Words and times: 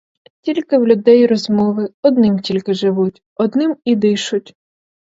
Тільки 0.41 0.77
в 0.77 0.87
людей 0.87 1.21
і 1.21 1.27
розмови, 1.27 1.89
одним 2.03 2.39
тільки 2.39 2.73
живуть, 2.73 3.23
одним 3.35 3.77
і 3.85 3.95
дишуть. 3.95 4.55